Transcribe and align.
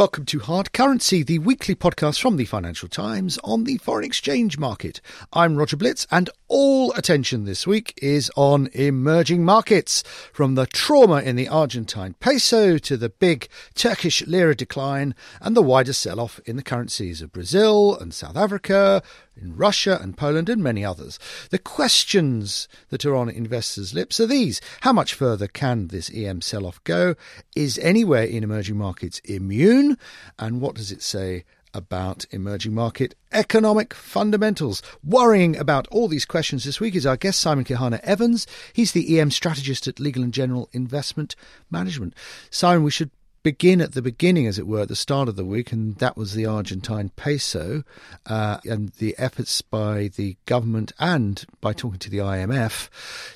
Welcome 0.00 0.24
to 0.24 0.38
Hard 0.38 0.72
Currency, 0.72 1.22
the 1.22 1.40
weekly 1.40 1.74
podcast 1.74 2.22
from 2.22 2.38
the 2.38 2.46
Financial 2.46 2.88
Times 2.88 3.38
on 3.44 3.64
the 3.64 3.76
foreign 3.76 4.06
exchange 4.06 4.56
market. 4.56 5.02
I'm 5.30 5.56
Roger 5.56 5.76
Blitz, 5.76 6.06
and 6.10 6.30
all 6.48 6.90
attention 6.92 7.44
this 7.44 7.66
week 7.66 7.92
is 8.00 8.30
on 8.34 8.70
emerging 8.72 9.44
markets, 9.44 10.02
from 10.32 10.54
the 10.54 10.64
trauma 10.64 11.20
in 11.20 11.36
the 11.36 11.48
Argentine 11.48 12.14
peso 12.18 12.78
to 12.78 12.96
the 12.96 13.10
big 13.10 13.46
Turkish 13.74 14.26
lira 14.26 14.56
decline 14.56 15.14
and 15.38 15.54
the 15.54 15.60
wider 15.60 15.92
sell 15.92 16.18
off 16.18 16.40
in 16.46 16.56
the 16.56 16.62
currencies 16.62 17.20
of 17.20 17.30
Brazil 17.30 17.94
and 17.94 18.14
South 18.14 18.38
Africa, 18.38 19.02
in 19.40 19.56
Russia 19.56 19.98
and 20.00 20.16
Poland 20.16 20.48
and 20.48 20.62
many 20.62 20.84
others. 20.84 21.18
The 21.50 21.58
questions 21.58 22.68
that 22.88 23.04
are 23.04 23.14
on 23.14 23.28
investors' 23.28 23.94
lips 23.94 24.20
are 24.20 24.26
these 24.26 24.60
How 24.80 24.92
much 24.92 25.14
further 25.14 25.46
can 25.46 25.88
this 25.88 26.10
EM 26.14 26.40
sell 26.40 26.66
off 26.66 26.82
go? 26.84 27.14
Is 27.56 27.78
anywhere 27.78 28.24
in 28.24 28.44
emerging 28.44 28.76
markets 28.76 29.20
immune? 29.24 29.89
And 30.38 30.60
what 30.60 30.74
does 30.74 30.92
it 30.92 31.02
say 31.02 31.44
about 31.74 32.24
emerging 32.30 32.74
market 32.74 33.14
economic 33.32 33.94
fundamentals. 33.94 34.82
Worrying 35.04 35.56
about 35.56 35.86
all 35.88 36.08
these 36.08 36.24
questions 36.24 36.64
this 36.64 36.80
week 36.80 36.94
is 36.94 37.06
our 37.06 37.16
guest 37.16 37.40
Simon 37.40 37.64
Quijano-Evans. 37.64 38.46
He's 38.72 38.92
the 38.92 39.18
EM 39.18 39.30
strategist 39.30 39.86
at 39.86 40.00
Legal 40.00 40.22
and 40.22 40.34
General 40.34 40.68
Investment 40.72 41.36
Management. 41.70 42.14
Simon, 42.50 42.82
we 42.82 42.90
should 42.90 43.10
begin 43.42 43.80
at 43.80 43.92
the 43.92 44.02
beginning, 44.02 44.46
as 44.46 44.58
it 44.58 44.66
were, 44.66 44.80
at 44.80 44.88
the 44.88 44.96
start 44.96 45.28
of 45.28 45.36
the 45.36 45.44
week, 45.44 45.72
and 45.72 45.96
that 45.96 46.16
was 46.16 46.34
the 46.34 46.46
Argentine 46.46 47.10
peso 47.16 47.82
uh, 48.26 48.58
and 48.64 48.90
the 48.98 49.14
efforts 49.18 49.62
by 49.62 50.10
the 50.16 50.36
government 50.46 50.92
and 50.98 51.44
by 51.60 51.72
talking 51.72 51.98
to 51.98 52.10
the 52.10 52.18
IMF 52.18 52.88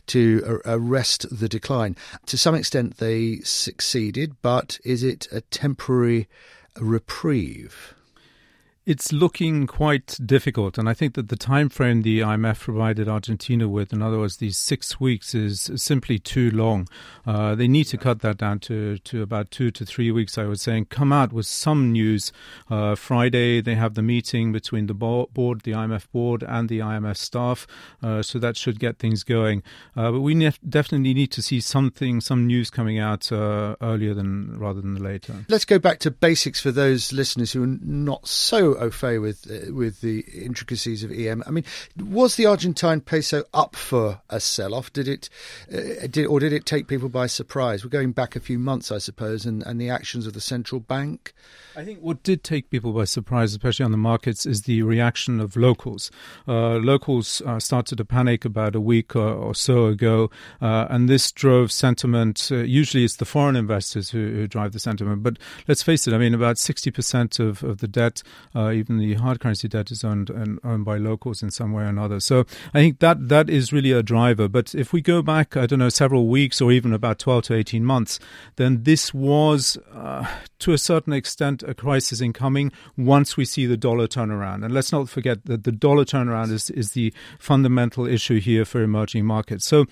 to 0.06 0.60
arrest 0.64 1.26
the 1.30 1.48
decline. 1.48 1.96
To 2.26 2.38
some 2.38 2.54
extent, 2.54 2.98
they 2.98 3.38
succeeded, 3.38 4.36
but 4.42 4.78
is 4.84 5.02
it 5.02 5.26
a 5.32 5.40
temporary 5.40 6.28
reprieve? 6.78 7.94
It's 8.86 9.14
looking 9.14 9.66
quite 9.66 10.18
difficult, 10.26 10.76
and 10.76 10.90
I 10.90 10.92
think 10.92 11.14
that 11.14 11.30
the 11.30 11.36
time 11.36 11.70
frame 11.70 12.02
the 12.02 12.20
IMF 12.20 12.60
provided 12.60 13.08
Argentina 13.08 13.66
with, 13.66 13.94
in 13.94 14.02
other 14.02 14.18
words, 14.18 14.36
these 14.36 14.58
six 14.58 15.00
weeks, 15.00 15.34
is 15.34 15.70
simply 15.76 16.18
too 16.18 16.50
long. 16.50 16.86
Uh, 17.26 17.54
they 17.54 17.66
need 17.66 17.84
to 17.84 17.96
cut 17.96 18.20
that 18.20 18.36
down 18.36 18.58
to, 18.58 18.98
to 18.98 19.22
about 19.22 19.50
two 19.50 19.70
to 19.70 19.86
three 19.86 20.10
weeks, 20.10 20.36
I 20.36 20.44
would 20.44 20.60
say, 20.60 20.76
and 20.76 20.86
come 20.86 21.14
out 21.14 21.32
with 21.32 21.46
some 21.46 21.92
news. 21.92 22.30
Uh, 22.70 22.94
Friday, 22.94 23.62
they 23.62 23.74
have 23.74 23.94
the 23.94 24.02
meeting 24.02 24.52
between 24.52 24.86
the 24.86 24.92
board, 24.92 25.62
the 25.62 25.72
IMF 25.72 26.10
board, 26.12 26.44
and 26.46 26.68
the 26.68 26.80
IMF 26.80 27.16
staff, 27.16 27.66
uh, 28.02 28.20
so 28.20 28.38
that 28.38 28.54
should 28.54 28.78
get 28.78 28.98
things 28.98 29.24
going. 29.24 29.62
Uh, 29.96 30.12
but 30.12 30.20
we 30.20 30.34
ne- 30.34 30.52
definitely 30.68 31.14
need 31.14 31.32
to 31.32 31.40
see 31.40 31.58
something, 31.58 32.20
some 32.20 32.46
news 32.46 32.68
coming 32.68 32.98
out 32.98 33.32
uh, 33.32 33.76
earlier 33.80 34.12
than 34.12 34.58
rather 34.58 34.82
than 34.82 35.02
later. 35.02 35.46
Let's 35.48 35.64
go 35.64 35.78
back 35.78 36.00
to 36.00 36.10
basics 36.10 36.60
for 36.60 36.70
those 36.70 37.14
listeners 37.14 37.52
who 37.52 37.62
are 37.62 37.78
not 37.80 38.28
so 38.28 38.73
au 38.78 38.90
fait 38.90 39.18
with 39.18 39.50
uh, 39.50 39.72
with 39.72 40.00
the 40.00 40.20
intricacies 40.32 41.02
of 41.04 41.12
EM. 41.12 41.42
I 41.46 41.50
mean, 41.50 41.64
was 41.98 42.36
the 42.36 42.46
Argentine 42.46 43.00
peso 43.00 43.44
up 43.52 43.76
for 43.76 44.20
a 44.30 44.40
sell-off? 44.40 44.92
Did 44.92 45.08
it, 45.08 45.28
uh, 45.72 46.06
did 46.08 46.26
or 46.26 46.40
did 46.40 46.52
it 46.52 46.66
take 46.66 46.86
people 46.86 47.08
by 47.08 47.26
surprise? 47.26 47.84
We're 47.84 47.90
going 47.90 48.12
back 48.12 48.36
a 48.36 48.40
few 48.40 48.58
months, 48.58 48.90
I 48.90 48.98
suppose, 48.98 49.46
and, 49.46 49.62
and 49.62 49.80
the 49.80 49.90
actions 49.90 50.26
of 50.26 50.32
the 50.32 50.40
central 50.40 50.80
bank. 50.80 51.32
I 51.76 51.84
think 51.84 52.00
what 52.00 52.22
did 52.22 52.44
take 52.44 52.70
people 52.70 52.92
by 52.92 53.04
surprise, 53.04 53.52
especially 53.52 53.84
on 53.84 53.90
the 53.90 53.96
markets, 53.96 54.46
is 54.46 54.62
the 54.62 54.82
reaction 54.82 55.40
of 55.40 55.56
locals. 55.56 56.10
Uh, 56.46 56.76
locals 56.76 57.42
uh, 57.42 57.58
started 57.58 57.96
to 57.96 58.04
panic 58.04 58.44
about 58.44 58.76
a 58.76 58.80
week 58.80 59.16
or, 59.16 59.28
or 59.28 59.54
so 59.54 59.86
ago, 59.86 60.30
uh, 60.60 60.86
and 60.90 61.08
this 61.08 61.32
drove 61.32 61.72
sentiment. 61.72 62.48
Uh, 62.50 62.56
usually, 62.56 63.04
it's 63.04 63.16
the 63.16 63.24
foreign 63.24 63.56
investors 63.56 64.10
who, 64.10 64.18
who, 64.30 64.46
drive 64.46 64.72
the 64.72 64.78
sentiment. 64.78 65.22
But 65.22 65.38
let's 65.66 65.82
face 65.82 66.06
it, 66.06 66.14
I 66.14 66.18
mean, 66.18 66.34
about 66.34 66.56
60% 66.56 67.40
of, 67.40 67.64
of 67.64 67.78
the 67.78 67.88
debt, 67.88 68.22
uh, 68.54 68.63
even 68.72 68.98
the 68.98 69.14
hard 69.14 69.40
currency 69.40 69.68
debt, 69.68 69.90
is 69.90 70.04
owned, 70.04 70.30
and 70.30 70.58
owned 70.64 70.84
by 70.84 70.96
locals 70.96 71.42
in 71.42 71.50
some 71.50 71.72
way 71.72 71.84
or 71.84 71.86
another. 71.86 72.20
So 72.20 72.40
I 72.72 72.78
think 72.78 72.98
that 73.00 73.28
that 73.28 73.50
is 73.50 73.72
really 73.72 73.92
a 73.92 74.02
driver. 74.02 74.48
But 74.48 74.74
if 74.74 74.92
we 74.92 75.00
go 75.00 75.22
back, 75.22 75.56
I 75.56 75.66
don't 75.66 75.78
know, 75.78 75.88
several 75.88 76.28
weeks 76.28 76.60
or 76.60 76.72
even 76.72 76.92
about 76.92 77.18
12 77.18 77.44
to 77.44 77.54
18 77.54 77.84
months, 77.84 78.18
then 78.56 78.82
this 78.84 79.12
was, 79.12 79.78
uh, 79.92 80.26
to 80.60 80.72
a 80.72 80.78
certain 80.78 81.12
extent, 81.12 81.62
a 81.62 81.74
crisis 81.74 82.20
incoming 82.20 82.72
once 82.96 83.36
we 83.36 83.44
see 83.44 83.66
the 83.66 83.76
dollar 83.76 84.06
turnaround. 84.06 84.64
And 84.64 84.72
let's 84.72 84.92
not 84.92 85.08
forget 85.08 85.44
that 85.46 85.64
the 85.64 85.72
dollar 85.72 86.04
turnaround 86.04 86.50
is, 86.50 86.70
is 86.70 86.92
the 86.92 87.12
fundamental 87.38 88.06
issue 88.06 88.40
here 88.40 88.64
for 88.64 88.82
emerging 88.82 89.24
markets. 89.24 89.64
So 89.64 89.86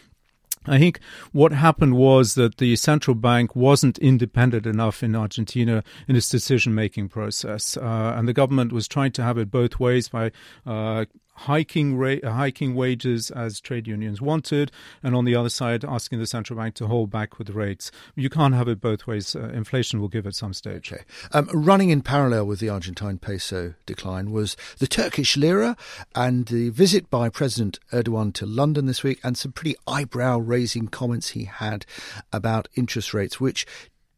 I 0.66 0.78
think 0.78 1.00
what 1.32 1.52
happened 1.52 1.96
was 1.96 2.34
that 2.34 2.58
the 2.58 2.76
central 2.76 3.14
bank 3.14 3.56
wasn't 3.56 3.98
independent 3.98 4.66
enough 4.66 5.02
in 5.02 5.16
Argentina 5.16 5.82
in 6.06 6.16
its 6.16 6.28
decision 6.28 6.74
making 6.74 7.08
process. 7.08 7.76
Uh, 7.76 8.14
and 8.16 8.28
the 8.28 8.32
government 8.32 8.72
was 8.72 8.86
trying 8.86 9.12
to 9.12 9.22
have 9.22 9.38
it 9.38 9.50
both 9.50 9.80
ways 9.80 10.08
by 10.08 10.30
uh, 10.66 11.04
hiking 11.34 11.96
ra- 11.96 12.16
hiking 12.24 12.74
wages 12.74 13.30
as 13.30 13.60
trade 13.60 13.86
unions 13.86 14.20
wanted, 14.20 14.70
and 15.02 15.14
on 15.14 15.24
the 15.24 15.34
other 15.34 15.48
side, 15.48 15.84
asking 15.84 16.18
the 16.18 16.26
central 16.26 16.58
bank 16.58 16.74
to 16.74 16.86
hold 16.86 17.10
back 17.10 17.38
with 17.38 17.50
rates. 17.50 17.90
You 18.14 18.30
can't 18.30 18.54
have 18.54 18.68
it 18.68 18.80
both 18.80 19.06
ways. 19.06 19.34
Uh, 19.34 19.48
inflation 19.48 20.00
will 20.00 20.08
give 20.08 20.26
at 20.26 20.34
some 20.34 20.52
stage. 20.52 20.92
Okay. 20.92 21.04
Um, 21.32 21.48
running 21.52 21.90
in 21.90 22.02
parallel 22.02 22.46
with 22.46 22.60
the 22.60 22.68
Argentine 22.68 23.18
peso 23.18 23.74
decline 23.86 24.30
was 24.30 24.56
the 24.78 24.86
Turkish 24.86 25.36
lira 25.36 25.76
and 26.14 26.46
the 26.46 26.70
visit 26.70 27.08
by 27.10 27.28
President 27.28 27.78
Erdogan 27.92 28.32
to 28.34 28.46
London 28.46 28.86
this 28.86 29.02
week, 29.02 29.20
and 29.24 29.36
some 29.36 29.52
pretty 29.52 29.76
eyebrow 29.86 30.38
raising 30.38 30.88
comments 30.88 31.30
he 31.30 31.44
had 31.44 31.86
about 32.32 32.68
interest 32.74 33.14
rates, 33.14 33.40
which 33.40 33.66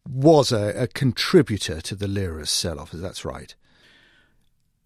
was 0.08 0.52
a, 0.52 0.82
a 0.82 0.86
contributor 0.86 1.80
to 1.80 1.94
the 1.94 2.08
lira's 2.08 2.50
sell 2.50 2.78
off. 2.78 2.90
That's 2.92 3.24
right. 3.24 3.54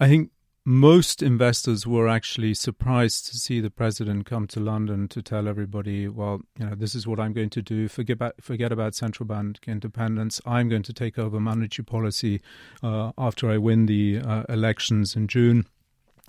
I 0.00 0.06
think 0.06 0.30
most 0.68 1.22
investors 1.22 1.86
were 1.86 2.06
actually 2.06 2.52
surprised 2.52 3.26
to 3.26 3.38
see 3.38 3.58
the 3.58 3.70
president 3.70 4.26
come 4.26 4.46
to 4.46 4.60
London 4.60 5.08
to 5.08 5.22
tell 5.22 5.48
everybody, 5.48 6.06
well, 6.08 6.42
you 6.58 6.66
know, 6.66 6.74
this 6.74 6.94
is 6.94 7.06
what 7.06 7.18
I'm 7.18 7.32
going 7.32 7.48
to 7.48 7.62
do. 7.62 7.88
Forget 7.88 8.14
about, 8.14 8.34
forget 8.42 8.70
about 8.70 8.94
central 8.94 9.26
bank 9.26 9.60
independence. 9.66 10.42
I'm 10.44 10.68
going 10.68 10.82
to 10.82 10.92
take 10.92 11.18
over 11.18 11.40
monetary 11.40 11.86
policy 11.86 12.42
uh, 12.82 13.12
after 13.16 13.50
I 13.50 13.56
win 13.56 13.86
the 13.86 14.18
uh, 14.18 14.42
elections 14.50 15.16
in 15.16 15.26
June. 15.26 15.64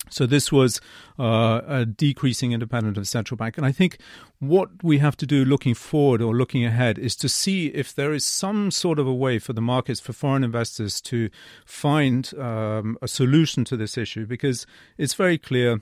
So 0.10 0.26
this 0.26 0.52
was 0.52 0.82
uh, 1.20 1.62
a 1.68 1.86
decreasing 1.86 2.52
independence 2.52 2.98
of 2.98 3.08
central 3.08 3.38
bank, 3.38 3.58
and 3.58 3.66
I 3.66 3.72
think 3.72 3.98
what 4.40 4.70
we 4.84 5.00
have 5.00 5.18
to 5.18 5.26
do 5.26 5.46
looking 5.46 5.74
forward 5.74 6.22
or 6.22 6.34
looking 6.34 6.66
ahead 6.66 6.98
is 6.98 7.16
to 7.18 7.30
see 7.30 7.68
if 7.68 7.94
there 7.94 8.14
is 8.14 8.26
some 8.26 8.72
sort 8.72 8.98
of 8.98 9.08
a 9.08 9.14
way 9.14 9.40
for 9.40 9.54
the 9.54 9.62
markets 9.62 10.00
for 10.00 10.14
foreign 10.14 10.44
investors 10.44 11.02
to 11.02 11.30
find 11.66 12.34
um, 12.40 12.98
a 13.02 13.08
solution 13.08 13.66
to 13.66 13.78
this 13.78 13.98
issue, 13.98 14.26
because 14.26 14.66
it's 14.98 15.14
very 15.14 15.38
clear 15.38 15.82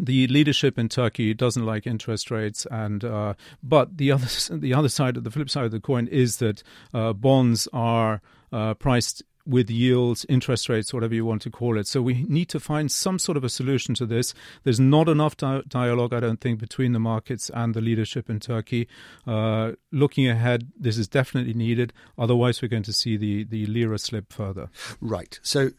the 0.00 0.26
leadership 0.28 0.78
in 0.78 0.88
Turkey 0.88 1.34
doesn't 1.34 1.66
like 1.66 1.86
interest 1.86 2.30
rates, 2.30 2.66
and 2.70 3.04
uh, 3.04 3.34
but 3.62 3.98
the 3.98 4.10
other 4.10 4.28
the 4.50 4.74
other 4.74 4.88
side 4.88 5.16
of 5.16 5.24
the 5.24 5.30
flip 5.30 5.50
side 5.50 5.64
of 5.64 5.70
the 5.70 5.80
coin 5.80 6.06
is 6.08 6.38
that 6.38 6.62
uh, 6.94 7.12
bonds 7.12 7.68
are 7.72 8.22
uh, 8.52 8.74
priced 8.74 9.22
with 9.46 9.70
yields, 9.70 10.24
interest 10.28 10.68
rates, 10.68 10.94
whatever 10.94 11.14
you 11.14 11.24
want 11.24 11.42
to 11.42 11.50
call 11.50 11.78
it. 11.78 11.86
So 11.86 12.00
we 12.02 12.22
need 12.24 12.48
to 12.50 12.60
find 12.60 12.90
some 12.90 13.18
sort 13.18 13.36
of 13.36 13.44
a 13.44 13.48
solution 13.48 13.94
to 13.96 14.06
this. 14.06 14.34
There's 14.64 14.80
not 14.80 15.08
enough 15.08 15.36
di- 15.36 15.62
dialogue, 15.68 16.12
I 16.12 16.20
don't 16.20 16.40
think, 16.40 16.60
between 16.60 16.92
the 16.92 17.00
markets 17.00 17.50
and 17.50 17.74
the 17.74 17.80
leadership 17.80 18.30
in 18.30 18.40
Turkey. 18.40 18.88
Uh, 19.26 19.72
looking 19.90 20.28
ahead, 20.28 20.70
this 20.78 20.98
is 20.98 21.08
definitely 21.08 21.54
needed. 21.54 21.92
Otherwise, 22.18 22.62
we're 22.62 22.68
going 22.68 22.82
to 22.84 22.92
see 22.92 23.16
the, 23.16 23.44
the 23.44 23.66
lira 23.66 23.98
slip 23.98 24.32
further. 24.32 24.68
Right. 25.00 25.38
So 25.42 25.70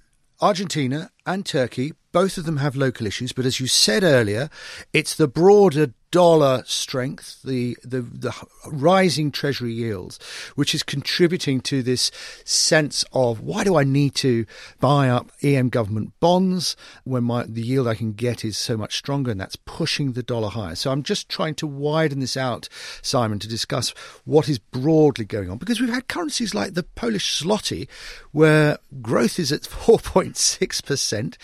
Argentina 0.42 1.10
and 1.26 1.46
Turkey, 1.46 1.94
both 2.12 2.38
of 2.38 2.46
them 2.46 2.58
have 2.58 2.76
local 2.76 3.08
issues, 3.08 3.32
but 3.32 3.46
as 3.46 3.60
you 3.60 3.68
said 3.68 4.04
earlier, 4.04 4.50
it's 4.92 5.16
the 5.16 5.28
broader 5.28 5.94
dollar 6.14 6.64
strength, 6.68 7.42
the, 7.42 7.76
the, 7.84 8.02
the 8.02 8.32
rising 8.68 9.32
treasury 9.32 9.74
yields, 9.74 10.20
which 10.54 10.76
is 10.76 10.84
contributing 10.84 11.60
to 11.60 11.82
this 11.82 12.12
sense 12.46 13.04
of 13.14 13.40
why 13.40 13.64
do 13.64 13.76
I 13.76 13.84
need 13.84 14.14
to 14.16 14.46
buy 14.80 15.10
up 15.10 15.32
EM 15.42 15.70
government 15.70 16.14
bonds 16.20 16.76
when 17.04 17.24
my, 17.24 17.46
the 17.46 17.64
yield 17.64 17.88
I 17.88 17.96
can 17.96 18.14
get 18.14 18.46
is 18.46 18.60
so 18.60 18.78
much 18.78 18.96
stronger, 18.96 19.32
and 19.32 19.42
that's 19.42 19.56
pushing 19.56 20.12
the 20.12 20.22
dollar 20.22 20.50
higher. 20.50 20.76
So 20.76 20.92
I'm 20.92 21.02
just 21.02 21.30
trying 21.30 21.56
to 21.56 21.66
widen 21.66 22.20
this 22.20 22.38
out, 22.38 22.70
Simon, 23.02 23.40
to 23.40 23.48
discuss 23.48 23.90
what 24.24 24.48
is 24.48 24.60
broadly 24.60 25.26
going 25.26 25.50
on 25.50 25.58
because 25.58 25.82
we've 25.82 25.90
had 25.90 26.08
currencies 26.08 26.54
like 26.54 26.76
the 26.76 26.84
Polish 26.84 27.42
zloty, 27.42 27.88
where 28.32 28.78
growth 29.02 29.40
is 29.40 29.52
at 29.52 29.62
4.6%, 29.64 31.38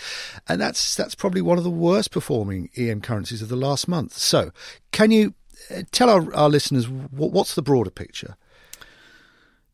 and 0.46 0.60
that's 0.60 0.94
that's 0.94 1.16
probably 1.16 1.42
one 1.42 1.58
of 1.58 1.64
the 1.64 1.70
worst 1.70 2.12
performing 2.12 2.70
EM 2.76 3.00
currencies 3.00 3.42
of 3.42 3.48
the 3.48 3.56
last 3.56 3.88
month. 3.88 4.16
So 4.16 4.52
can 4.92 5.10
you 5.10 5.34
uh, 5.70 5.82
tell 5.92 6.10
our, 6.10 6.34
our 6.34 6.48
listeners 6.48 6.88
what's 6.88 7.54
the 7.54 7.62
broader 7.62 7.90
picture? 7.90 8.36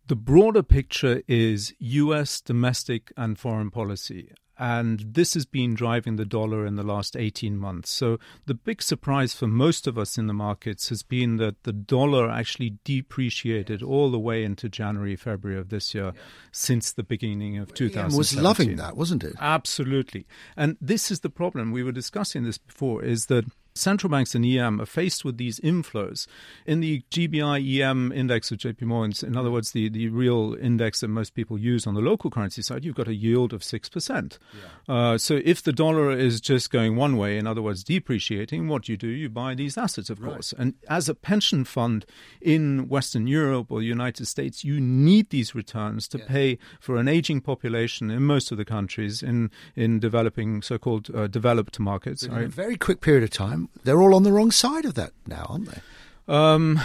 The 0.09 0.17
broader 0.17 0.63
picture 0.63 1.23
is 1.27 1.75
US 1.79 2.41
domestic 2.41 3.13
and 3.17 3.39
foreign 3.39 3.71
policy. 3.71 4.33
And 4.59 5.01
this 5.01 5.35
has 5.35 5.45
been 5.45 5.75
driving 5.75 6.17
the 6.17 6.25
dollar 6.25 6.65
in 6.65 6.77
the 6.77 6.83
last 6.83 7.15
18 7.15 7.59
months. 7.59 7.91
So, 7.91 8.19
the 8.47 8.55
big 8.55 8.81
surprise 8.81 9.35
for 9.35 9.47
most 9.47 9.87
of 9.87 9.99
us 9.99 10.17
in 10.17 10.29
the 10.29 10.33
markets 10.33 10.89
has 10.89 11.03
been 11.03 11.37
that 11.37 11.65
the 11.65 11.75
dollar 11.75 12.31
actually 12.31 12.79
depreciated 12.83 13.83
all 13.83 14.11
the 14.11 14.19
way 14.19 14.45
into 14.45 14.71
January, 14.71 15.15
February 15.15 15.61
of 15.61 15.69
this 15.69 15.95
year 15.95 16.13
yeah. 16.15 16.21
since 16.53 16.91
the 16.91 17.03
beginning 17.03 17.59
of 17.59 17.75
2000. 17.75 18.17
was 18.17 18.35
loving 18.35 18.77
that, 18.77 18.97
wasn't 18.97 19.25
it? 19.25 19.35
Absolutely. 19.41 20.27
And 20.57 20.79
this 20.81 21.11
is 21.11 21.21
the 21.21 21.31
problem. 21.31 21.71
We 21.71 21.83
were 21.83 21.93
discussing 21.93 22.45
this 22.45 22.57
before 22.57 23.05
is 23.05 23.27
that 23.27 23.45
central 23.77 24.11
banks 24.11 24.35
and 24.35 24.45
EM 24.45 24.81
are 24.81 24.87
faced 24.87 25.25
with 25.25 25.39
these 25.39 25.61
inflows. 25.61 26.27
In 26.67 26.81
the 26.81 27.03
GBI 27.11 27.81
EM 27.81 28.13
index 28.13 28.51
of 28.51 28.59
JP 28.59 28.83
Morgan's, 28.83 29.23
in 29.23 29.37
other 29.37 29.51
words, 29.51 29.73
the, 29.73 29.89
the 29.89 30.09
real 30.09 30.57
index 30.61 31.01
that 31.01 31.09
most 31.09 31.35
people 31.35 31.59
use 31.59 31.87
on 31.87 31.95
the 31.95 32.01
local 32.01 32.31
currency 32.31 32.63
side, 32.63 32.85
you've 32.85 32.95
got 32.95 33.09
a 33.09 33.15
yield 33.15 33.53
of 33.53 33.63
6%. 33.63 34.39
Yeah. 34.89 34.95
Uh, 34.95 35.19
so 35.19 35.41
if 35.45 35.63
the 35.63 35.73
dollar 35.73 36.11
is 36.11 36.41
just 36.41 36.71
going 36.71 36.97
one 36.97 37.17
way, 37.17 37.39
in 37.39 37.47
other 37.47 37.63
words, 37.63 37.85
depreciating, 37.85 38.69
what 38.69 38.85
do 38.85 38.93
you 38.93 38.99
do? 38.99 39.09
You 39.09 39.29
buy 39.29 39.55
these 39.55 39.77
assets, 39.77 40.11
of 40.11 40.21
right. 40.21 40.33
course. 40.33 40.55
And 40.57 40.75
as 40.89 41.09
a 41.09 41.15
pension 41.15 41.65
fund 41.65 42.07
in 42.41 42.89
Western 42.89 43.27
Europe 43.27 43.71
or 43.71 43.81
the 43.81 43.87
United 43.87 44.27
States, 44.27 44.65
you 44.65 44.81
need 44.81 45.31
these 45.31 45.55
returns 45.55 46.09
to 46.09 46.19
yeah. 46.19 46.25
pay 46.27 46.59
for 46.81 46.97
an 46.97 47.09
aging 47.09 47.41
population 47.41 48.11
in 48.11 48.23
most 48.23 48.51
of 48.51 48.59
the 48.59 48.65
countries 48.65 49.23
in, 49.23 49.51
in 49.75 49.99
developing 49.99 50.63
so 50.63 50.79
called 50.79 51.15
uh, 51.15 51.27
developed 51.27 51.79
markets. 51.79 52.23
In 52.23 52.33
a 52.33 52.49
very 52.49 52.77
quick 52.77 53.01
period 53.01 53.23
of 53.23 53.31
time, 53.31 53.66
they're 53.85 54.01
all 54.01 54.15
on 54.15 54.23
the 54.23 54.33
wrong 54.33 54.51
side 54.51 54.85
of 54.85 54.95
that 54.95 55.13
now, 55.27 55.47
aren't 55.49 55.71
they? 55.71 55.81
Um, 56.29 56.81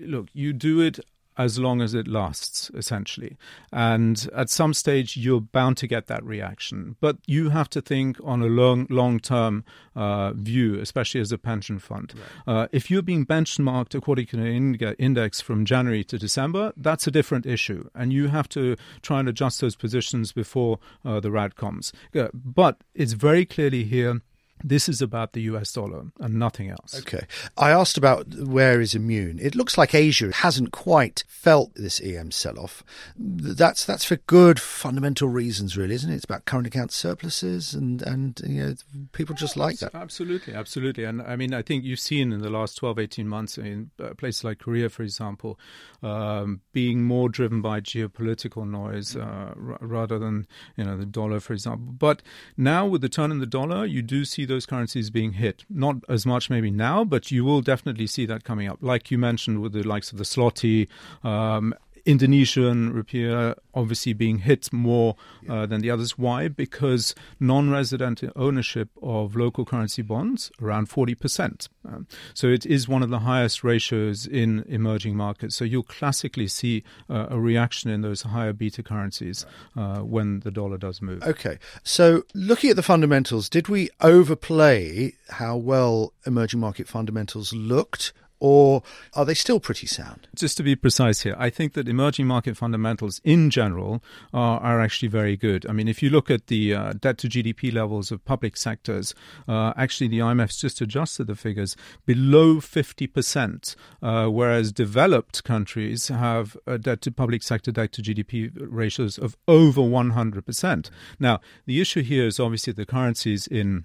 look, 0.00 0.28
you 0.32 0.52
do 0.52 0.80
it 0.80 1.00
as 1.38 1.56
long 1.56 1.80
as 1.80 1.94
it 1.94 2.08
lasts, 2.08 2.68
essentially. 2.74 3.36
And 3.72 4.28
at 4.34 4.50
some 4.50 4.74
stage, 4.74 5.16
you're 5.16 5.40
bound 5.40 5.76
to 5.76 5.86
get 5.86 6.08
that 6.08 6.24
reaction. 6.24 6.96
But 7.00 7.18
you 7.26 7.50
have 7.50 7.70
to 7.70 7.80
think 7.80 8.18
on 8.24 8.42
a 8.42 8.46
long, 8.46 8.88
long 8.90 9.20
term 9.20 9.64
uh, 9.94 10.32
view, 10.32 10.80
especially 10.80 11.20
as 11.20 11.30
a 11.30 11.38
pension 11.38 11.78
fund. 11.78 12.12
Right. 12.46 12.54
Uh, 12.54 12.68
if 12.72 12.90
you're 12.90 13.02
being 13.02 13.24
benchmarked 13.24 13.94
according 13.94 14.26
to 14.26 14.38
an 14.38 14.74
index 14.98 15.40
from 15.40 15.64
January 15.64 16.02
to 16.04 16.18
December, 16.18 16.72
that's 16.76 17.06
a 17.06 17.12
different 17.12 17.46
issue. 17.46 17.88
And 17.94 18.12
you 18.12 18.26
have 18.28 18.48
to 18.50 18.76
try 19.00 19.20
and 19.20 19.28
adjust 19.28 19.60
those 19.60 19.76
positions 19.76 20.32
before 20.32 20.80
uh, 21.04 21.20
the 21.20 21.30
rat 21.30 21.54
comes. 21.54 21.92
Uh, 22.14 22.28
but 22.34 22.82
it's 22.96 23.12
very 23.12 23.46
clearly 23.46 23.84
here 23.84 24.22
this 24.62 24.88
is 24.88 25.00
about 25.00 25.32
the 25.32 25.42
US 25.42 25.72
dollar 25.72 26.06
and 26.18 26.34
nothing 26.34 26.70
else. 26.70 26.98
Okay. 27.00 27.26
I 27.56 27.70
asked 27.70 27.96
about 27.96 28.34
where 28.34 28.80
is 28.80 28.94
immune. 28.94 29.38
It 29.40 29.54
looks 29.54 29.78
like 29.78 29.94
Asia 29.94 30.32
hasn't 30.32 30.72
quite 30.72 31.24
felt 31.28 31.74
this 31.74 32.00
EM 32.00 32.30
sell 32.30 32.58
off. 32.58 32.82
That's 33.16 33.84
that's 33.84 34.04
for 34.04 34.16
good 34.16 34.60
fundamental 34.60 35.28
reasons 35.28 35.76
really, 35.76 35.94
isn't 35.94 36.10
it? 36.10 36.16
It's 36.16 36.24
about 36.24 36.44
current 36.44 36.66
account 36.66 36.92
surpluses 36.92 37.74
and 37.74 38.02
and 38.02 38.40
you 38.46 38.62
know 38.62 38.74
people 39.12 39.34
just 39.34 39.56
like 39.56 39.78
that. 39.78 39.94
Absolutely, 39.94 40.54
absolutely. 40.54 41.04
And 41.04 41.22
I 41.22 41.36
mean 41.36 41.54
I 41.54 41.62
think 41.62 41.84
you've 41.84 42.00
seen 42.00 42.32
in 42.32 42.40
the 42.40 42.50
last 42.50 42.76
12 42.76 42.98
18 42.98 43.28
months 43.28 43.58
in 43.58 43.90
uh, 44.02 44.14
places 44.14 44.44
like 44.44 44.58
Korea 44.58 44.88
for 44.88 45.02
example 45.02 45.58
um, 46.02 46.60
being 46.72 47.02
more 47.02 47.28
driven 47.28 47.60
by 47.60 47.80
geopolitical 47.80 48.68
noise 48.68 49.16
uh, 49.16 49.54
r- 49.56 49.78
rather 49.80 50.18
than 50.18 50.46
you 50.76 50.84
know 50.84 50.96
the 50.96 51.06
dollar 51.06 51.40
for 51.40 51.52
example. 51.52 51.92
But 51.92 52.22
now 52.56 52.86
with 52.86 53.00
the 53.00 53.08
turn 53.08 53.30
in 53.30 53.38
the 53.38 53.46
dollar, 53.46 53.84
you 53.84 54.02
do 54.02 54.24
see 54.24 54.44
those 54.48 54.66
currencies 54.66 55.10
being 55.10 55.32
hit. 55.34 55.64
Not 55.70 55.96
as 56.08 56.26
much 56.26 56.50
maybe 56.50 56.70
now, 56.70 57.04
but 57.04 57.30
you 57.30 57.44
will 57.44 57.60
definitely 57.60 58.06
see 58.06 58.26
that 58.26 58.44
coming 58.44 58.68
up. 58.68 58.78
Like 58.80 59.10
you 59.10 59.18
mentioned 59.18 59.60
with 59.60 59.72
the 59.72 59.82
likes 59.82 60.10
of 60.12 60.18
the 60.18 60.24
zloty, 60.24 60.88
um, 61.22 61.74
Indonesian 62.04 62.92
rupiah 62.92 63.54
obviously 63.74 64.12
being 64.12 64.38
hit 64.38 64.72
more 64.72 65.16
uh, 65.48 65.66
than 65.66 65.80
the 65.80 65.90
others. 65.90 66.18
Why? 66.18 66.48
Because 66.48 67.14
non-resident 67.38 68.22
ownership 68.34 68.90
of 69.02 69.36
local 69.36 69.64
currency 69.64 70.02
bonds 70.02 70.50
around 70.60 70.88
40%. 70.88 71.68
Um, 71.86 72.06
so 72.34 72.48
it 72.48 72.66
is 72.66 72.88
one 72.88 73.02
of 73.02 73.10
the 73.10 73.20
highest 73.20 73.62
ratios 73.62 74.26
in 74.26 74.64
emerging 74.68 75.16
markets. 75.16 75.56
So 75.56 75.64
you'll 75.64 75.84
classically 75.84 76.48
see 76.48 76.82
uh, 77.08 77.28
a 77.30 77.38
reaction 77.38 77.90
in 77.90 78.02
those 78.02 78.22
higher 78.22 78.52
beta 78.52 78.82
currencies 78.82 79.46
uh, 79.76 80.00
when 80.00 80.40
the 80.40 80.50
dollar 80.50 80.76
does 80.76 81.00
move. 81.00 81.22
Okay. 81.22 81.58
So 81.84 82.24
looking 82.34 82.70
at 82.70 82.76
the 82.76 82.82
fundamentals, 82.82 83.48
did 83.48 83.68
we 83.68 83.90
overplay 84.00 85.12
how 85.30 85.56
well 85.56 86.12
emerging 86.26 86.60
market 86.60 86.88
fundamentals 86.88 87.52
looked 87.52 88.12
or 88.40 88.82
are 89.14 89.24
they 89.24 89.34
still 89.34 89.60
pretty 89.60 89.86
sound? 89.86 90.28
Just 90.34 90.56
to 90.56 90.62
be 90.62 90.76
precise 90.76 91.22
here, 91.22 91.34
I 91.38 91.50
think 91.50 91.72
that 91.74 91.88
emerging 91.88 92.26
market 92.26 92.56
fundamentals 92.56 93.20
in 93.24 93.50
general 93.50 94.02
are, 94.32 94.60
are 94.60 94.80
actually 94.80 95.08
very 95.08 95.36
good. 95.36 95.66
I 95.68 95.72
mean, 95.72 95.88
if 95.88 96.02
you 96.02 96.10
look 96.10 96.30
at 96.30 96.46
the 96.46 96.74
uh, 96.74 96.92
debt 96.92 97.18
to 97.18 97.28
GDP 97.28 97.72
levels 97.72 98.10
of 98.10 98.24
public 98.24 98.56
sectors, 98.56 99.14
uh, 99.46 99.72
actually 99.76 100.08
the 100.08 100.20
IMF's 100.20 100.60
just 100.60 100.80
adjusted 100.80 101.26
the 101.26 101.34
figures 101.34 101.76
below 102.06 102.56
50%, 102.56 103.76
uh, 104.02 104.26
whereas 104.26 104.72
developed 104.72 105.44
countries 105.44 106.08
have 106.08 106.56
debt 106.80 107.00
to 107.02 107.10
public 107.10 107.42
sector 107.42 107.72
debt 107.72 107.92
to 107.92 108.02
GDP 108.02 108.50
ratios 108.54 109.18
of 109.18 109.36
over 109.46 109.80
100%. 109.80 110.90
Now, 111.18 111.40
the 111.66 111.80
issue 111.80 112.02
here 112.02 112.26
is 112.26 112.38
obviously 112.38 112.72
the 112.72 112.86
currencies 112.86 113.46
in 113.46 113.84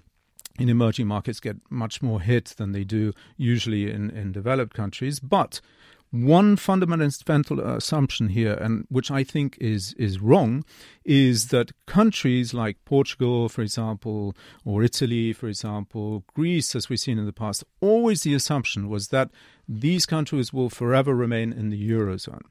in 0.58 0.68
emerging 0.68 1.06
markets 1.06 1.40
get 1.40 1.56
much 1.70 2.02
more 2.02 2.20
hit 2.20 2.54
than 2.56 2.72
they 2.72 2.84
do 2.84 3.12
usually 3.36 3.90
in, 3.90 4.10
in 4.10 4.32
developed 4.32 4.74
countries. 4.74 5.20
But 5.20 5.60
one 6.14 6.54
fundamental 6.54 7.60
assumption 7.60 8.28
here, 8.28 8.54
and 8.54 8.86
which 8.88 9.10
I 9.10 9.24
think 9.24 9.58
is 9.60 9.94
is 9.94 10.20
wrong, 10.20 10.64
is 11.04 11.48
that 11.48 11.72
countries 11.86 12.54
like 12.54 12.84
Portugal, 12.84 13.48
for 13.48 13.62
example, 13.62 14.36
or 14.64 14.84
Italy, 14.84 15.32
for 15.32 15.48
example, 15.48 16.22
Greece, 16.32 16.76
as 16.76 16.88
we've 16.88 17.00
seen 17.00 17.18
in 17.18 17.26
the 17.26 17.32
past, 17.32 17.64
always 17.80 18.22
the 18.22 18.32
assumption 18.32 18.88
was 18.88 19.08
that 19.08 19.30
these 19.68 20.06
countries 20.06 20.52
will 20.52 20.70
forever 20.70 21.16
remain 21.16 21.52
in 21.52 21.70
the 21.70 21.90
eurozone. 21.90 22.42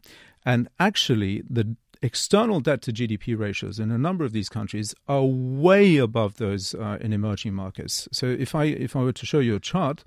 And 0.45 0.67
actually, 0.77 1.43
the 1.49 1.77
external 2.03 2.59
debt 2.59 2.81
to 2.83 2.91
GDP 2.91 3.37
ratios 3.37 3.79
in 3.79 3.89
a 3.89 3.97
number 3.97 4.25
of 4.25 4.33
these 4.33 4.49
countries 4.49 4.93
are 5.07 5.23
way 5.23 5.97
above 5.97 6.37
those 6.37 6.75
uh, 6.75 6.97
in 6.99 7.13
emerging 7.13 7.53
markets. 7.53 8.07
So 8.11 8.27
if 8.27 8.53
I 8.53 8.65
if 8.65 8.95
I 8.95 9.01
were 9.01 9.13
to 9.13 9.25
show 9.25 9.39
you 9.39 9.55
a 9.55 9.59
chart, 9.59 10.03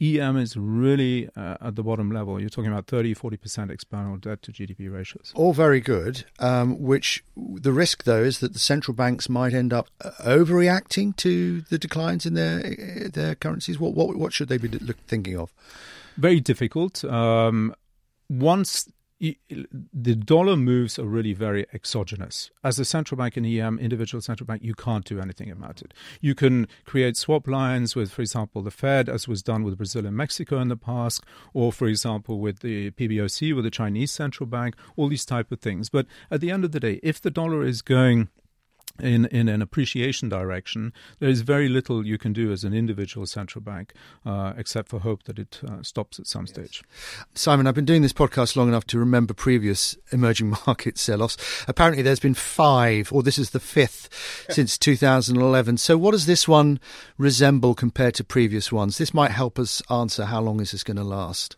EM 0.00 0.36
is 0.36 0.56
really 0.56 1.28
uh, 1.36 1.56
at 1.60 1.74
the 1.74 1.82
bottom 1.82 2.10
level. 2.10 2.40
You're 2.40 2.48
talking 2.48 2.70
about 2.70 2.86
30, 2.86 3.14
40% 3.14 3.70
external 3.70 4.16
debt 4.16 4.42
to 4.42 4.52
GDP 4.52 4.92
ratios. 4.92 5.32
All 5.34 5.52
very 5.52 5.80
good. 5.80 6.24
Um, 6.38 6.80
which 6.80 7.22
the 7.36 7.72
risk, 7.72 8.04
though, 8.04 8.22
is 8.22 8.38
that 8.38 8.52
the 8.52 8.58
central 8.58 8.94
banks 8.94 9.28
might 9.28 9.52
end 9.52 9.72
up 9.72 9.88
uh, 10.00 10.10
overreacting 10.24 11.14
to 11.16 11.62
the 11.62 11.78
declines 11.78 12.24
in 12.24 12.34
their 12.34 13.10
their 13.12 13.34
currencies. 13.34 13.78
What 13.80 13.94
what 13.94 14.16
what 14.16 14.32
should 14.32 14.48
they 14.48 14.58
be 14.58 14.68
thinking 15.08 15.36
of? 15.36 15.52
Very 16.16 16.40
difficult. 16.40 17.04
Um, 17.04 17.74
once 18.28 18.88
the 19.22 20.16
dollar 20.16 20.56
moves 20.56 20.98
are 20.98 21.04
really 21.04 21.32
very 21.32 21.64
exogenous. 21.72 22.50
As 22.64 22.80
a 22.80 22.84
central 22.84 23.16
bank 23.16 23.36
and 23.36 23.46
EM, 23.46 23.78
individual 23.78 24.20
central 24.20 24.46
bank, 24.46 24.62
you 24.64 24.74
can't 24.74 25.04
do 25.04 25.20
anything 25.20 25.48
about 25.48 25.80
it. 25.80 25.94
You 26.20 26.34
can 26.34 26.66
create 26.84 27.16
swap 27.16 27.46
lines 27.46 27.94
with, 27.94 28.10
for 28.10 28.22
example, 28.22 28.62
the 28.62 28.72
Fed, 28.72 29.08
as 29.08 29.28
was 29.28 29.42
done 29.42 29.62
with 29.62 29.76
Brazil 29.76 30.06
and 30.06 30.16
Mexico 30.16 30.58
in 30.58 30.68
the 30.68 30.76
past, 30.76 31.22
or, 31.54 31.72
for 31.72 31.86
example, 31.86 32.40
with 32.40 32.60
the 32.60 32.90
PBOC, 32.90 33.54
with 33.54 33.64
the 33.64 33.70
Chinese 33.70 34.10
central 34.10 34.48
bank, 34.48 34.74
all 34.96 35.08
these 35.08 35.24
type 35.24 35.52
of 35.52 35.60
things. 35.60 35.88
But 35.88 36.06
at 36.28 36.40
the 36.40 36.50
end 36.50 36.64
of 36.64 36.72
the 36.72 36.80
day, 36.80 36.98
if 37.04 37.20
the 37.20 37.30
dollar 37.30 37.64
is 37.64 37.80
going 37.80 38.28
in, 39.00 39.26
in 39.26 39.48
an 39.48 39.62
appreciation 39.62 40.28
direction, 40.28 40.92
there 41.18 41.28
is 41.28 41.40
very 41.40 41.68
little 41.68 42.06
you 42.06 42.18
can 42.18 42.32
do 42.32 42.52
as 42.52 42.64
an 42.64 42.74
individual 42.74 43.26
central 43.26 43.62
bank, 43.62 43.92
uh, 44.24 44.52
except 44.56 44.88
for 44.88 45.00
hope 45.00 45.24
that 45.24 45.38
it 45.38 45.60
uh, 45.66 45.82
stops 45.82 46.18
at 46.18 46.26
some 46.26 46.46
stage. 46.46 46.82
Simon, 47.34 47.66
I've 47.66 47.74
been 47.74 47.84
doing 47.84 48.02
this 48.02 48.12
podcast 48.12 48.56
long 48.56 48.68
enough 48.68 48.86
to 48.86 48.98
remember 48.98 49.34
previous 49.34 49.96
emerging 50.10 50.50
market 50.66 50.98
sell 50.98 51.22
offs. 51.22 51.64
Apparently, 51.66 52.02
there's 52.02 52.20
been 52.20 52.34
five, 52.34 53.12
or 53.12 53.22
this 53.22 53.38
is 53.38 53.50
the 53.50 53.60
fifth 53.60 54.46
since 54.50 54.76
2011. 54.78 55.78
So, 55.78 55.96
what 55.96 56.12
does 56.12 56.26
this 56.26 56.46
one 56.46 56.80
resemble 57.18 57.74
compared 57.74 58.14
to 58.16 58.24
previous 58.24 58.72
ones? 58.72 58.98
This 58.98 59.14
might 59.14 59.30
help 59.30 59.58
us 59.58 59.82
answer 59.90 60.26
how 60.26 60.40
long 60.40 60.60
is 60.60 60.72
this 60.72 60.84
going 60.84 60.96
to 60.96 61.04
last. 61.04 61.56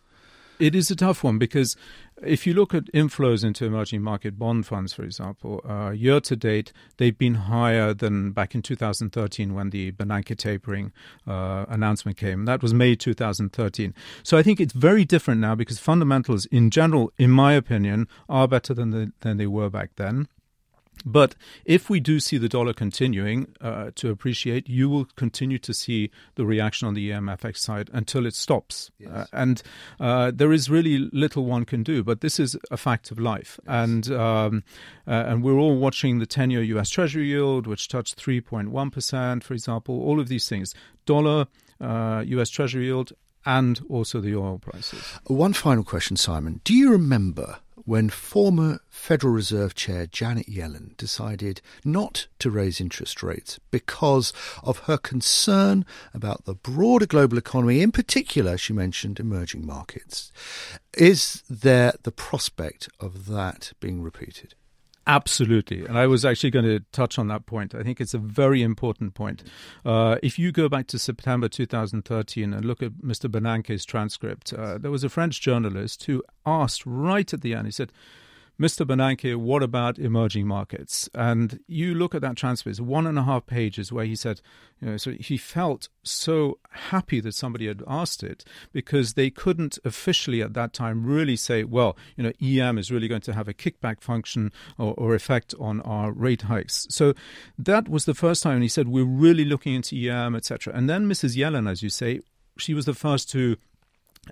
It 0.59 0.75
is 0.75 0.91
a 0.91 0.97
tough 0.97 1.25
one 1.25 1.39
because 1.39 1.77
if 2.23 2.47
you 2.47 2.55
look 2.55 2.75
at 2.75 2.85
inflows 2.93 3.45
into 3.45 3.65
emerging 3.65 4.03
market 4.03 4.39
bond 4.39 4.67
funds, 4.67 4.93
for 4.93 5.03
example, 5.03 5.61
uh, 5.69 5.91
year 5.91 6.21
to 6.21 6.37
date, 6.37 6.73
they've 6.97 7.17
been 7.17 7.35
higher 7.35 7.93
than 7.93 8.31
back 8.31 8.55
in 8.55 8.63
2013 8.63 9.55
when 9.55 9.71
the 9.71 9.93
Bernanke 9.93 10.37
tapering 10.37 10.93
uh, 11.27 11.67
announcement 11.69 12.17
came. 12.17 12.45
That 12.45 12.63
was 12.63 12.73
May 12.73 12.95
2013. 12.95 13.95
So 14.23 14.39
I 14.39 14.43
think 14.43 14.61
it's 14.61 14.73
very 14.73 15.05
different 15.05 15.41
now 15.41 15.55
because 15.57 15.79
fundamentals, 15.79 16.47
in 16.47 16.71
general, 16.71 17.13
in 17.19 17.31
my 17.31 17.55
opinion, 17.55 18.07
are 18.29 18.47
better 18.47 18.75
than, 18.75 18.91
the, 18.91 19.13
than 19.21 19.37
they 19.37 19.49
were 19.49 19.71
back 19.71 19.91
then. 19.97 20.29
But 21.05 21.35
if 21.65 21.91
we 21.91 22.01
do 22.01 22.21
see 22.21 22.39
the 22.39 22.49
dollar 22.49 22.73
continuing 22.73 23.55
uh, 23.61 23.91
to 23.97 24.11
appreciate, 24.11 24.69
you 24.69 24.89
will 24.89 25.07
continue 25.17 25.59
to 25.59 25.75
see 25.75 26.11
the 26.35 26.47
reaction 26.47 26.89
on 26.89 26.95
the 26.95 27.11
EMFX 27.11 27.59
side 27.59 27.91
until 27.93 28.27
it 28.27 28.35
stops. 28.35 28.91
Yes. 28.99 29.11
Uh, 29.11 29.27
and 29.33 29.63
uh, 30.01 30.33
there 30.35 30.53
is 30.53 30.71
really 30.71 31.11
little 31.13 31.45
one 31.45 31.65
can 31.65 31.83
do. 31.83 32.03
But 32.03 32.21
this 32.21 32.41
is 32.41 32.57
a 32.71 32.77
fact 32.77 33.11
of 33.11 33.19
life, 33.19 33.59
yes. 33.65 33.75
and 33.75 34.13
um, 34.13 34.65
uh, 35.07 35.25
and 35.27 35.43
we're 35.43 35.59
all 35.59 35.77
watching 35.77 36.19
the 36.19 36.27
ten-year 36.27 36.63
U.S. 36.63 36.91
Treasury 36.91 37.29
yield, 37.29 37.67
which 37.67 37.89
touched 37.89 38.15
three 38.15 38.41
point 38.41 38.71
one 38.71 38.91
percent, 38.91 39.45
for 39.45 39.55
example. 39.55 40.01
All 40.01 40.21
of 40.21 40.29
these 40.29 40.49
things, 40.49 40.75
dollar, 41.07 41.47
U.S. 41.81 42.51
Uh, 42.51 42.55
Treasury 42.55 42.87
yield, 42.87 43.13
and 43.47 43.81
also 43.89 44.21
the 44.21 44.35
oil 44.37 44.59
prices. 44.59 45.03
One 45.27 45.53
final 45.53 45.85
question, 45.85 46.17
Simon. 46.17 46.61
Do 46.65 46.75
you 46.75 46.91
remember 46.91 47.59
when 47.85 48.09
former 48.09 48.81
Federal 48.89 49.33
Reserve 49.35 49.75
Chair 49.75 50.07
Janet 50.07 50.47
Yellen 50.47 50.97
decided 50.97 51.61
not 51.85 52.27
to 52.39 52.51
raise 52.51 52.81
interest 52.81 53.23
rates 53.23 53.61
because 53.71 54.33
of 54.63 54.79
her 54.81 54.97
concern 54.97 55.85
about 56.15 56.45
the 56.45 56.55
broader 56.55 57.07
global 57.07 57.37
economy, 57.37 57.83
in 57.83 57.93
particular, 57.93 58.57
she 58.57 58.73
mentioned 58.73 59.21
emerging 59.21 59.67
markets. 59.67 60.33
Is 60.97 61.43
there 61.51 61.93
the 62.05 62.13
prospect 62.13 62.89
of 63.01 63.27
that 63.27 63.73
being 63.81 64.03
repeated? 64.03 64.55
Absolutely. 65.07 65.85
And 65.85 65.99
I 65.99 66.07
was 66.07 66.25
actually 66.25 66.51
going 66.51 66.65
to 66.65 66.81
touch 66.93 67.19
on 67.19 67.29
that 67.29 67.45
point. 67.45 67.75
I 67.75 67.83
think 67.83 68.01
it's 68.01 68.15
a 68.15 68.19
very 68.19 68.63
important 68.63 69.15
point. 69.15 69.43
Uh, 69.85 70.17
if 70.23 70.39
you 70.39 70.51
go 70.51 70.69
back 70.69 70.87
to 70.89 70.99
September 70.99 71.49
2013 71.49 72.55
and 72.55 72.65
look 72.65 72.83
at 72.83 72.93
Mr. 72.93 73.31
Bernanke's 73.31 73.85
transcript, 73.85 74.53
uh, 74.55 74.79
there 74.79 74.91
was 74.91 75.05
a 75.05 75.11
French 75.11 75.41
journalist 75.41 76.05
who 76.05 76.23
asked 76.47 76.87
right 76.87 77.33
at 77.35 77.43
the 77.43 77.55
end, 77.55 77.67
he 77.67 77.73
said, 77.73 77.93
Mr. 78.59 78.87
Bernanke, 78.87 79.35
what 79.35 79.65
about 79.65 79.99
emerging 79.99 80.47
markets? 80.47 81.09
And 81.13 81.59
you 81.67 81.93
look 81.93 82.15
at 82.15 82.23
that 82.23 82.37
transcript, 82.37 82.81
one 82.81 83.05
and 83.05 83.19
a 83.19 83.25
half 83.25 83.47
pages 83.47 83.91
where 83.91 84.05
he 84.05 84.15
said, 84.15 84.41
you 84.81 84.91
know, 84.91 84.97
so 84.97 85.11
he 85.11 85.37
felt 85.37 85.89
so 86.05 86.59
happy 86.71 87.19
that 87.19 87.35
somebody 87.35 87.67
had 87.67 87.83
asked 87.89 88.23
it 88.23 88.45
because 88.73 89.15
they 89.15 89.29
couldn't 89.29 89.79
officially 89.85 90.41
at 90.41 90.55
that 90.55 90.73
time 90.73 91.05
really 91.05 91.35
say, 91.35 91.65
well, 91.65 91.97
you 92.17 92.23
know, 92.23 92.33
EM 92.41 92.79
is 92.79 92.93
really 92.93 93.09
going 93.09 93.23
to 93.23 93.33
have 93.33 93.49
a 93.49 93.55
kickback 93.55 94.01
function 94.01 94.53
or, 94.79 94.95
or 94.97 95.17
effect 95.17 95.53
on 95.59 95.81
our 95.81 96.13
rate 96.13 96.43
hikes. 96.43 96.87
So 96.91 97.15
that 97.59 97.89
was 97.89 98.05
the 98.05 98.15
first 98.15 98.45
time 98.45 98.63
he 98.63 98.69
said, 98.69 98.87
we're 98.87 99.05
really 99.05 99.45
looking 99.45 99.75
into 99.75 99.97
EM, 99.97 100.37
etc. 100.37 100.73
And 100.73 100.89
then 100.89 101.09
Mrs. 101.09 101.37
Yellen, 101.37 101.69
as 101.69 101.83
you 101.83 101.91
say, 101.91 102.21
she 102.57 102.73
was 102.73 102.85
the 102.85 102.95
first 102.95 103.29
to 103.31 103.57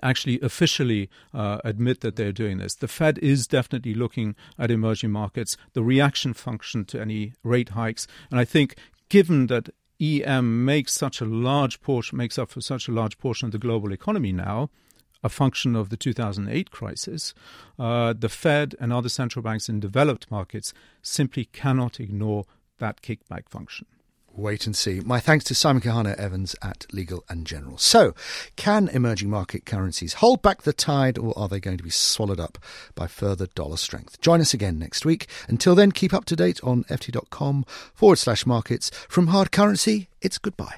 actually 0.01 0.39
officially 0.41 1.09
uh, 1.33 1.59
admit 1.63 2.01
that 2.01 2.15
they're 2.15 2.31
doing 2.31 2.57
this. 2.57 2.75
The 2.75 2.87
Fed 2.87 3.17
is 3.19 3.47
definitely 3.47 3.93
looking 3.93 4.35
at 4.57 4.71
emerging 4.71 5.11
markets, 5.11 5.57
the 5.73 5.83
reaction 5.83 6.33
function 6.33 6.85
to 6.85 7.01
any 7.01 7.33
rate 7.43 7.69
hikes. 7.69 8.07
And 8.31 8.39
I 8.39 8.45
think 8.45 8.75
given 9.09 9.47
that 9.47 9.69
EM 10.01 10.65
makes 10.65 10.93
such 10.93 11.21
a 11.21 11.25
large 11.25 11.81
portion, 11.81 12.17
makes 12.17 12.37
up 12.39 12.49
for 12.49 12.61
such 12.61 12.87
a 12.87 12.91
large 12.91 13.17
portion 13.17 13.47
of 13.47 13.51
the 13.51 13.59
global 13.59 13.93
economy 13.93 14.31
now, 14.31 14.69
a 15.23 15.29
function 15.29 15.75
of 15.75 15.89
the 15.89 15.95
2008 15.95 16.71
crisis, 16.71 17.33
uh, 17.79 18.13
the 18.13 18.27
Fed 18.27 18.75
and 18.79 18.91
other 18.91 19.07
central 19.07 19.41
banks 19.41 19.69
in 19.69 19.79
developed 19.79 20.29
markets 20.29 20.73
simply 21.01 21.45
cannot 21.45 21.99
ignore 21.99 22.45
that 22.79 23.01
kickback 23.01 23.47
function 23.47 23.85
wait 24.35 24.65
and 24.65 24.75
see. 24.75 24.99
My 24.99 25.19
thanks 25.19 25.45
to 25.45 25.55
Simon 25.55 25.81
Quijano-Evans 25.81 26.55
at 26.61 26.85
Legal 26.91 27.23
and 27.29 27.45
General. 27.45 27.77
So, 27.77 28.13
can 28.55 28.87
emerging 28.89 29.29
market 29.29 29.65
currencies 29.65 30.15
hold 30.15 30.41
back 30.41 30.63
the 30.63 30.73
tide 30.73 31.17
or 31.17 31.37
are 31.37 31.47
they 31.47 31.59
going 31.59 31.77
to 31.77 31.83
be 31.83 31.89
swallowed 31.89 32.39
up 32.39 32.57
by 32.95 33.07
further 33.07 33.47
dollar 33.47 33.77
strength? 33.77 34.19
Join 34.21 34.41
us 34.41 34.53
again 34.53 34.79
next 34.79 35.05
week. 35.05 35.27
Until 35.47 35.75
then, 35.75 35.91
keep 35.91 36.13
up 36.13 36.25
to 36.25 36.35
date 36.35 36.59
on 36.63 36.83
ft.com 36.85 37.65
forward 37.93 38.17
slash 38.17 38.45
markets. 38.45 38.89
From 39.09 39.27
hard 39.27 39.51
currency, 39.51 40.09
it's 40.21 40.37
goodbye. 40.37 40.75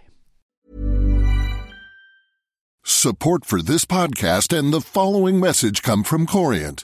Support 2.84 3.46
for 3.46 3.62
this 3.62 3.84
podcast 3.84 4.58
and 4.58 4.72
the 4.72 4.82
following 4.82 5.40
message 5.40 5.82
come 5.82 6.04
from 6.04 6.28
Corient. 6.28 6.84